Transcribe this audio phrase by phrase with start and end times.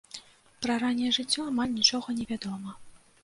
[0.65, 2.75] Пра ранняе жыццё амаль нічога невядома.